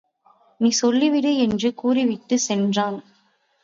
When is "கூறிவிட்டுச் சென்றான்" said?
1.73-2.99